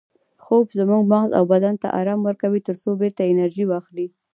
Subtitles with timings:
[0.43, 4.07] خوب زموږ مغز او بدن ته ارام ورکوي ترڅو بیرته انرژي واخلي